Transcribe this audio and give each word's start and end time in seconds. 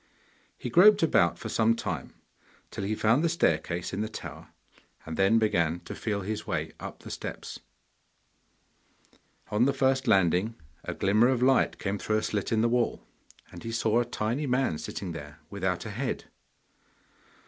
He 0.57 0.71
groped 0.71 1.03
about 1.03 1.37
for 1.37 1.47
some 1.49 1.75
time, 1.75 2.15
till 2.71 2.83
he 2.83 2.95
found 2.95 3.23
the 3.23 3.29
staircase 3.29 3.93
in 3.93 4.01
the 4.01 4.09
tower, 4.09 4.47
and 5.05 5.15
then 5.15 5.37
began 5.37 5.79
to 5.81 5.93
feel 5.93 6.21
his 6.21 6.47
way 6.47 6.71
up 6.79 7.01
the 7.03 7.11
steps. 7.11 7.59
On 9.51 9.65
the 9.65 9.73
first 9.73 10.07
landing 10.07 10.55
a 10.83 10.95
glimmer 10.95 11.27
of 11.27 11.43
light 11.43 11.77
came 11.77 11.99
through 11.99 12.17
a 12.17 12.23
slit 12.23 12.51
in 12.51 12.61
the 12.61 12.67
wall, 12.67 13.05
and 13.51 13.61
he 13.63 13.71
saw 13.71 13.99
a 13.99 14.05
tiny 14.05 14.47
man 14.47 14.79
sitting 14.79 15.11
there, 15.11 15.37
without 15.51 15.85
a 15.85 15.91
head. 15.91 16.23